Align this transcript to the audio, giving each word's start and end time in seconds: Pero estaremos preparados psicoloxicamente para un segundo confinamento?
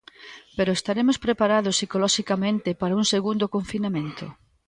Pero 0.57 0.71
estaremos 0.79 1.17
preparados 1.25 1.73
psicoloxicamente 1.77 2.69
para 2.79 2.97
un 3.01 3.05
segundo 3.13 3.45
confinamento? 3.55 4.25